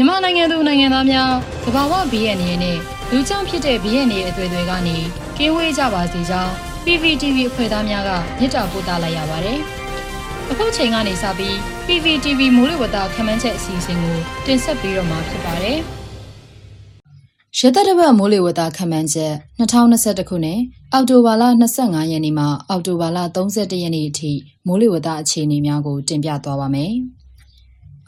[0.00, 1.30] မြန်မာနိုင်ငံသူနိုင်ငံသားများ
[1.64, 2.78] သဘာဝဘေးရန်တွေနဲ့
[3.10, 4.96] လူကြောင့်ဖြစ်တဲ့ဘေးရန်တွေအသွေးတွေကနေ
[5.36, 6.52] ကင်းဝေးကြပါစေကြောင်း
[6.84, 9.58] PPTV အဖွဲ့သားများကမြစ်တာပို့သလိုက်ရပါတယ်။
[10.50, 11.54] အခုချိန်ကနေစပြီး
[11.86, 14.16] PPTV မိုးလေဝသခန့်မှန်းချက်အစီအစဉ်ကို
[14.46, 15.78] တင်ဆက်ပေးတော့မှာဖြစ်ပါတယ်။
[17.58, 20.60] ရသက်တပတ်မိုးလေဝသခန့်မှန်းချက်2021ခုနှစ်
[20.92, 21.44] အောက်တိုဘာလ
[21.78, 24.32] 25ရက်နေ့မှအောက်တိုဘာလ31ရက်နေ့အထိ
[24.66, 26.94] မိုးလေဝသအခြေအနေများကိုတင်ပြသွားပါမယ်။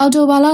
[0.04, 0.46] အော်တိုဘာလ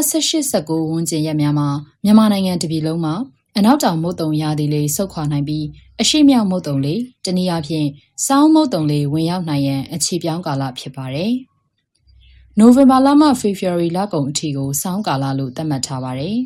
[0.43, 1.69] 18-19ဝန်းကျင်ရက်များမှာ
[2.05, 3.15] မြန်မာနိုင်ငံတပြည်လုံးမှာ
[3.57, 5.65] အနောက်တောင်မုတ်တုံရာသီလေးဆုတ်ခွာနိုင်ပြီး
[6.01, 7.89] အရှိမြောက်မုတ်တုံလေးတနည်းအားဖြင့်
[8.27, 11.33] စောင်းမုတ်တုံလေးဝင်ရောက်နိုင်ရန်အခြေပြောင်းကာလဖြစ်ပါတယ်။
[12.59, 16.37] နိုဝင်ဘာလမှဖေဖော်ဝါရီလကုန်အထိကိုစောင်းကာလလို့သတ်မှတ်ထားပါတယ်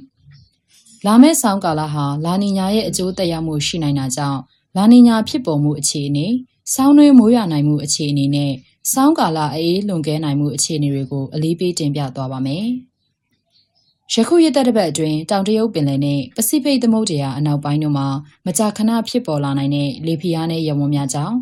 [1.07, 4.41] ။လာမယ့်စောင်းကာလဟာလာနီညာရဲ့အကျိုးသက်ရောက်မှုရှိနိုင်တာကြောင့်
[4.77, 6.27] လာနီညာဖြစ်ပေါ်မှုအခြေအနေ၊
[6.75, 8.53] စောင်းနှွေးမိုးရွာနိုင်မှုအခြေအနေနဲ့
[8.93, 12.67] စောင်းကာလအေးလွန်ကဲနိုင်မှုအခြေအနေတွေကိုအလေးပေးတင်ပြသွားပါမယ်။
[14.15, 18.07] ယခုရက်သက်တစ်ပတ်အတွင်းတောင်တရုတ်ပင်လယ်နဲ့ပစိဖိတ်သမုဒ္ဒရာအနောက်ပိုင်းတို့မှာ
[18.47, 21.37] မကြာခဏဖြစ်ပေါ်လာနိုင်တဲ့လေဖိအားနဲ့ရဝန်းများကြောင့်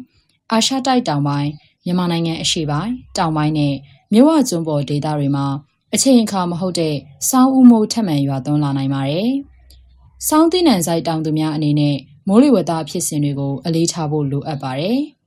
[0.52, 1.50] အာရှတိုက်တောင်ပိုင်း
[1.84, 3.74] မြန်မာနိုင်ငံအရှေ့ပိုင်းတောင်ပိုင်းနဲ့
[4.12, 5.46] မြဝကျွန်းပေါ်ဒေသတွေမှာ
[5.94, 6.94] အချိန်အခါမဟုတ်တဲ့
[7.28, 9.30] စောင်းဥမိုးထက်မှန်ရွာသွန်းလာနိုင်ပါတယ်။
[10.28, 11.96] စောင်းသီးနှံဆိုင်တောင်သူများအနေနဲ့
[12.28, 14.98] မိုးလေဝသဖြစ်စဉ်တွေကိုအလေးထားဖို့လိုအပ်ပါတယ်။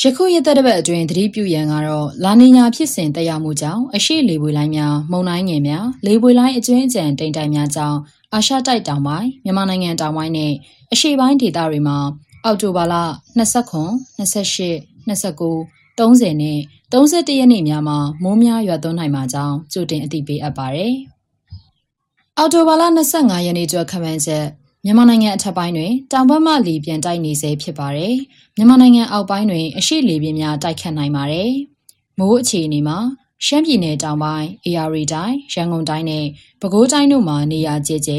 [0.00, 7.98] ယခုရက်သက်တစ်ပတ်အတွင်းသတိပြုရန်ကတော့လာနီညာဖြစ်စဉ်တက်ရောက်မှုကြောင့်အရှိလေပွေလိုင်းများမုန်တိုင်းငယ်များလေပွေလိုင်းအကျွင်းအကြံတိမ်တိုင်များကြောင့်
[8.34, 10.52] အာရှတိုက်တောင်ပိုင်းမြန်မာနိုင်ငံတောင်ပိုင်းနဲ့
[10.92, 11.98] အရှေ့ပိုင်းဒေသတွေမှာ
[12.44, 12.94] အောက်တိုဘာလ
[13.38, 13.84] 29
[14.18, 16.58] 28 29 30နဲ့
[16.92, 20.94] 31ရက်နေ့များမှာမိုးများရွာသွန်းနိုင်မှာကြောင်းကြိုတင်အသိပေးအပ်ပါတယ်။
[22.38, 22.82] အောက်တိုဘာလ
[23.14, 24.44] 25ရက်နေ့ကျော်ခန့်မှန်းချက်
[24.86, 28.14] မြန်မာနိုင်ငံအထက်ပိုင်းတွင်တောင်ဘက်မှလေပြန်တိုက်နေစေဖြစ်ပါတယ်။
[28.56, 31.50] မြန်မာနိုင်ငံအောက်ပိုင်းတွင်အရှိလေပြင်းများတိုက်ခတ်နိုင်ပါတယ်။
[32.18, 32.98] မိုးအခြေအနေမှာ
[33.44, 36.24] ရှမ်းပြည်နယ်တောင်ပိုင်း၊အေရီတိုင်း၊ရန်ကုန်တိုင်းနဲ့
[36.60, 38.12] ပဲခူးတိုင်းတို့မှာနေရာကျကျ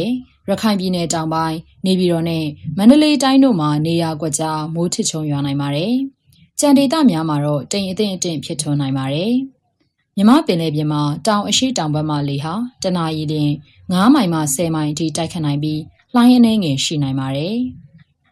[0.49, 2.45] ရခိုင်ပြည်နယ်တောင်ပိုင်းနေပြည်တော်နဲ့
[2.77, 5.94] မန္တလေးတိုင်းတို့မှာနေရာကွက်ကြားမိုးထစ်ချုံရွာနိုင်ပါတယ်။
[6.59, 9.34] ကြံဒေသများမှာတော့တိမ်အထင်အထင်ဖြစ်ထွန်းနိုင်ပါတယ်။
[10.16, 12.53] မြမပင်လေပြင်မှာတောင်အရှိတောင်ဘက်မှလေဟာ
[12.84, 13.35] တနအီလ
[13.73, 15.81] 9မိုင်မှ10မိုင်အထိတိုက်ခတ်နိုင်ပြီး
[16.16, 17.58] လှိုင်းအနေငယ်ရှိနိုင်ပါတယ်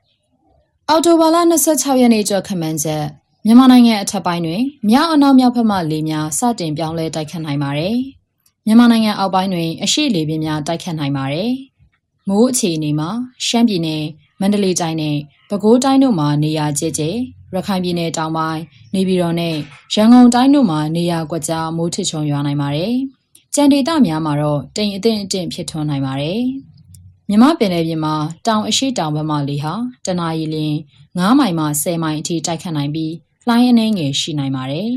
[0.89, 1.37] ။အော်တိုဘာလ
[1.69, 3.03] 26ရက်နေ့ကျော်ခမန်းချက်
[3.45, 7.95] မြန်မာနိုင်ငံအထက်ပိုင်းတွင်မြောက်အနောက်မြောက်ဘက်မှလေများစတင်ပြောင်းလဲတိုက်ခတ်နိုင်ပါတယ်။
[8.65, 11.51] မြန်မာနိုင်ငံအောက်ပိုင်းတွင် အရှိလေပြင်းများတိုက်ခတ်နိုင်ပါတယ်။
[12.27, 13.09] မိုးအခြေအနေမှာ
[13.47, 14.03] ရှမ်းပြည်နယ်
[14.39, 15.17] မန္တလေးတိုင်းနဲ့
[15.49, 17.03] ပဲခူးတိုင်းတို့မှာနေရာကျကျ
[17.55, 18.61] ရခိုင်ပြည်နယ်တောင်ပိုင်း
[18.95, 19.55] နေပြည်တော်နဲ့
[19.93, 22.93] ရန်ကုန်တိုင်းတို့မှာနေရာကွက်ကြားမိုးထချုံရွာနိုင်ပါတယ်။
[23.55, 26.41] ကြံဒေသများမှာတော့တိမ်အထင်အထင်ဖြစ်ထွန်းနိုင်ပါတယ်။
[27.29, 28.15] မြမပင်လယ်ပြင်မှာ
[28.47, 29.73] တောင်အရှိတောင်ဘက်မှလေဟာ
[30.05, 30.57] တနအီလ
[31.07, 33.13] 9မိုင်မှ10မိုင်အထိတိုက်ခတ်နိုင်ပြီး
[33.47, 34.91] လှိုင်းအနှဲငယ်ရှိနိုင်ပါတယ်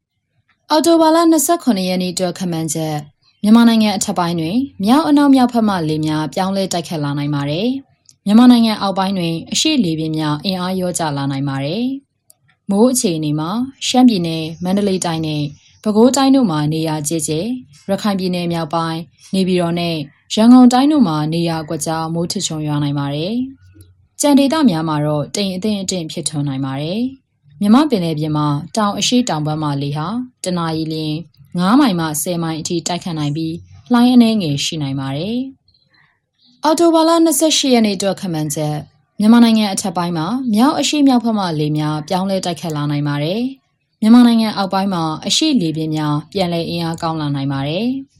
[0.70, 1.18] ။အော်တိုဘာလ
[1.52, 2.96] 29ရက်နေ့အတွက်ခမှန်ချက်
[3.42, 7.68] မြန်မာနိုင်ငံအထက်ပိုင်းတွင်မြောက်အနောက်မြောက်ဘက်မှလေများပြောင်းလဲတိုက်ခတ်လာနိုင်ပါတယ်။
[8.24, 11.84] မြန်မာနိုင်ငံအောက်ပိုင်းတွင်အရှိလေပြင်းများအင်အားရောကျလာနိုင်ပါတယ်။
[12.70, 13.50] မိုးအခြေအနေမှာ
[13.86, 15.42] ရှမ်းပြည်နယ်မန္တလေးတိုင်းနဲ့
[15.82, 17.32] ပဲခူးတိုင်းတို့မှာနေရာကျကျ
[17.88, 19.00] ရခိုင်ပြည်နယ်မြောက်ပိုင်း
[19.34, 19.96] နေပြည်တော်နဲ့
[20.34, 23.34] ရန်ကုန်တိုင်းတို့မှာနေရာကွက်ကြားမိုးထချုံရွာနိုင်ပါတယ်။
[24.20, 27.00] ကြံဒေသများမှာတော့တိမ်အထင်အထင်ဖြစ်ထွန်းနိုင်ပါတယ်။
[27.60, 28.46] မြမပင်လယ်ပြင်မှာ
[28.76, 30.06] တောင်အရှိတောင်ဘက်မှလေဟာ
[30.44, 30.94] တနအီလ
[31.42, 33.54] 9မိုင်မှ10မိုင်အထိတိုက်ခတ်နိုင်ပြီး
[33.92, 35.38] လှိုင်းအနှဲငယ်ရှိနိုင်ပါတယ်။
[36.64, 38.76] အော်တိုဘာလ28ရက်နေ့အတွက်ခန့်မှန်းချက်
[39.18, 43.40] မြန်မာနိုင်ငံအထက်ပိုင်းမှာမြောက်အရှိမြောက်ဘက်မှလေများပြောင်းလဲတိုက်ခတ်လာနိုင်ပါတယ်။
[44.00, 47.88] မြန်မာနိုင်ငံအောက်ပိုင်းမှာအရှိလေပြင်းများပြန်လည်အင်အားကောင်းလာနိုင်ပါတယ်။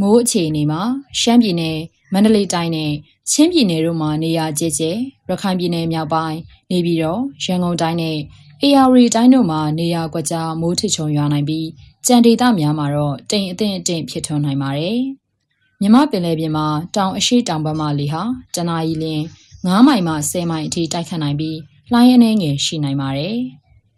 [0.00, 0.82] မိုးအခြေအနေမှာ
[1.20, 1.78] ရှမ်းပြည်နယ်
[2.12, 2.92] မန္တလေးတိုင်းနဲ့
[3.30, 4.82] ချင်းပြည်နယ်တို့မှာနေရာကျကျ
[5.28, 6.38] ရခိုင်ပြည်နယ်မြောက်ပိုင်း
[6.70, 8.18] နေပြည်တော်ရန်ကုန်တိုင်းနဲ့
[8.62, 11.68] အေရဝတီတိုင်းတို့မှာနေရာကွက်ကြားမိုးထချုံရွာနိုင်ပြီး
[12.06, 15.00] ကြံဒေသများမှာတော့တိမ်အထင်အထင်ဖြစ်ထွန်းနိုင်ပါတယ်။
[15.80, 18.22] မြမပင်လယ်ပြင်မှာတောင်အရှိတောင်ဘက်မှလေဟာ
[18.54, 19.04] တနအီလ
[19.50, 21.58] 9မိုင်မှ10မိုင်အထိတိုက်ခတ်နိုင်ပြီး
[21.92, 23.36] လှိုင်းအနှဲငယ်ရှိနိုင်ပါတယ်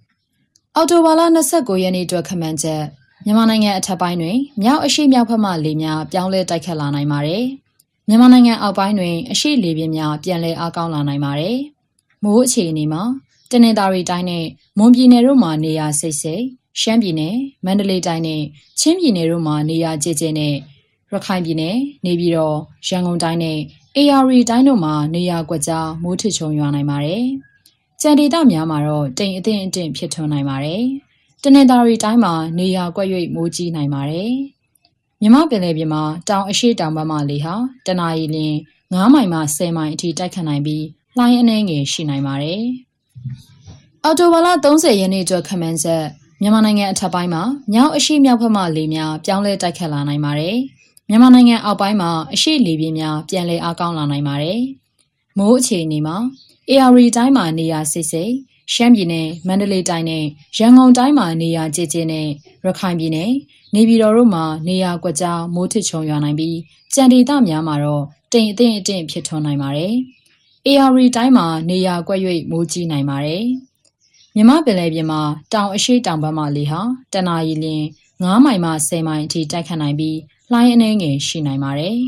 [0.77, 1.21] ။အော်တိုဘာလ
[1.53, 2.83] 29ရက်နေ့အတွက်ခန့်မှန်းချက်
[3.29, 7.45] မြန်မာနိုင်ငံအထက်ပိုင်းတွင်မြောက်အရှိမြောက်ဘက်မှလေများပြောင်းလဲတိုက်ခတ်လာနိုင်ပါတယ်။
[8.09, 11.57] မြန်မာနိုင်ငံအောက်ပိုင်းတွင်အရှိလေပြင်းများပြန်လည်အားကောင်းလာနိုင်ပါတယ်။
[12.23, 13.03] မိုးအခြေအနေမှာ
[13.51, 14.45] တနင်္သာရီတိုင်းနဲ့
[14.79, 16.45] မွန်ပြည်နယ်တို့မှာနေရာစိတ်စိတ်
[16.81, 18.43] ရှမ်းပြည်နယ်မန္တလေးတိုင်းနဲ့
[18.81, 20.55] ချင်းပြည်နယ်တို့မှာနေရာကျကျနဲ့
[21.13, 22.57] ရခိုင်ပြည်နယ်နေပြည်တော်
[22.89, 23.59] ရန်ကုန်တိုင်းနဲ့
[23.97, 27.25] အေရီတိုင်းတို့မှာနေရာကွက်ကြားမိုးထချုံရွာနိုင်ပါတယ်။
[28.01, 30.85] ကြံဒေသများမှာတော့တိမ်အထင်အထင်ဖြစ်ထွန်းနိုင်ပါတယ်။
[31.45, 34.33] တနင်္သာရီတိုင်းမှာနေရာကွက်၍မိုးကြီးနိုင်ပါတယ်။
[35.21, 37.55] မြမပင်လယ်ပြင်မှာတောင်အရှိတောင်ဘက်မှလေဟာ
[37.87, 38.39] တနအီလ
[38.83, 40.85] 9မိုင်မှ10မိုင်အထိတိုက်ခတ်နိုင်ပြီး
[41.17, 42.63] လှိုင်းအနှဲငယ်ရှိနိုင်ပါတယ်။
[44.05, 46.05] အော်တိုဘာလ30ရက်နေ့ကျော်ခမန်းဆက်
[46.41, 47.43] မြန်မာနိုင်ငံအထက်ပိုင်းမှာ
[47.73, 50.57] မြောက်အရှိမြောက်ဘက်မှလေများပြောင်းလဲတိုက်ခတ်လာနိုင်ပါတယ်။
[51.09, 54.61] မြန်မာနိုင်ငံအောက်ပိုင်းမှာအရှိလေပြင်းများပြန်လည်အားကောင်းလာနိုင်ပါတယ်။
[55.39, 56.17] မိုးအခြေအနေမှာ
[56.71, 58.31] AR တိုင်းမှာနေရာစစ်စစ်
[58.73, 60.25] ရှမ်းပြည်နယ်မန္တလေးတိုင်းနဲ့
[60.59, 62.27] ရန်ကုန်တိုင်းမှာနေရာကျကျနဲ့
[62.65, 63.33] ရခိုင်ပြည်နယ်
[63.75, 66.57] နေပြည်တော်တို့မှာနေရာကွက်ကြားမိုးထစ်ချုံရွာနိုင်ပြီး
[66.95, 69.95] ကြံဒေသများမှာတော့တိမ်အထင်အထင်ဖြစ်ထွန်းနိုင်ပါတယ်။
[70.67, 72.21] AR တိုင်းမှာနေရာကွက်၍
[72.51, 73.45] မိုးကြီးနိုင်ပါတယ်။
[74.35, 75.21] မြမပင်လယ်ပြင်မှာ
[75.53, 76.81] တောင်အရှိတောင်ဘက်မှလေဟာ
[77.13, 77.85] တနအီလရင်
[78.23, 80.19] 9မိုင်မှ10မိုင်အထိတိုက်ခတ်နိုင်ပြီး
[80.53, 81.99] လှိုင်းအနှဲငယ်ရှိနိုင်ပါတယ်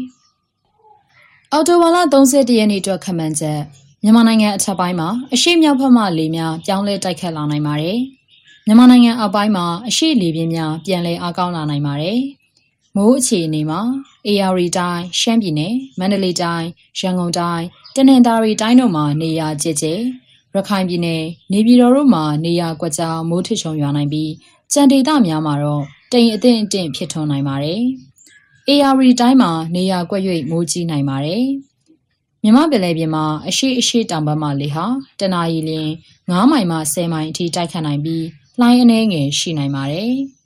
[1.53, 3.61] ။အော်တိုဝါလာ31ရက်နေ့အတွက်ခန့်မှန်းချက်
[4.03, 7.99] မြန်မာနိုင်ငံအထက်ပိုင်းမှာအရှိမြောက်ဘက်မှလေများပြောင်းလဲတိုက်ခတ်လာနိုင်ပါတယ်။
[8.67, 12.19] မြန်မာနိုင်ငံအောက်ပိုင်းမှာအရှိလေပြင်းများပြန်လည်အားကောင်းလာနိုင်ပါတယ်။
[12.97, 13.81] မိုးအခြေအနေမှာ
[14.27, 16.69] AR တိုင်းရှမ်းပြည်နယ်မန္တလေးတိုင်း
[16.99, 17.65] ရန်ကုန်တိုင်း
[17.95, 19.87] တနင်္သာရီတိုင်းတို့မှာနေရာကျကျ
[20.55, 24.31] ရခိုင်ပြည်နယ်နေပြည်တော်တို့မှာနေရာကွက်ကြားမိုးထစ်ချုံရွာနိုင်ပြီး
[24.73, 27.81] ကြံဒေသများမှာတော့တိမ်အထင်အထင်ဖြစ်ထွန်းနိုင်ပါတယ်။
[28.69, 31.45] AR တိုင်းမှာနေရာကွက်၍မိုးကြီးနိုင်ပါတယ်။
[32.43, 34.87] မြမပင်လယ်ပြင်မှာအရှိအရှိတောင်ဘက်မှလေဟာ
[35.21, 35.91] တနအီလရင်
[36.31, 38.25] 9မိုင်မှ10မိုင်အထိတိုက်ခတ်နိုင်ပြီး
[38.61, 40.15] လှိုင်းအနှဲငယ်ရှိနိုင်ပါတယ်။